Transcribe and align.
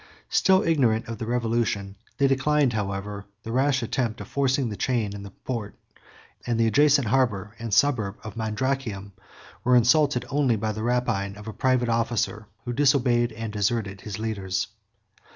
Still 0.31 0.63
ignorant 0.63 1.07
of 1.07 1.19
the 1.19 1.27
revolution, 1.27 1.95
they 2.17 2.25
declined, 2.25 2.73
however, 2.73 3.27
the 3.43 3.51
rash 3.51 3.83
attempt 3.83 4.19
of 4.19 4.27
forcing 4.27 4.69
the 4.69 4.75
chain 4.75 5.15
of 5.15 5.21
the 5.21 5.29
port; 5.29 5.75
and 6.43 6.59
the 6.59 6.65
adjacent 6.65 7.09
harbor 7.09 7.55
and 7.59 7.71
suburb 7.71 8.17
of 8.23 8.35
Mandracium 8.35 9.11
were 9.63 9.75
insulted 9.75 10.25
only 10.31 10.55
by 10.55 10.71
the 10.71 10.81
rapine 10.81 11.35
of 11.37 11.47
a 11.47 11.53
private 11.53 11.87
officer, 11.87 12.47
who 12.65 12.73
disobeyed 12.73 13.31
and 13.33 13.53
deserted 13.53 14.01
his 14.01 14.17
leaders. 14.17 14.69